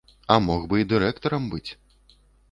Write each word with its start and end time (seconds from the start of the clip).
А 0.35 0.37
мог 0.45 0.61
бы 0.71 0.79
і 0.83 0.87
дырэктарам 0.93 1.45
быць. 1.51 1.71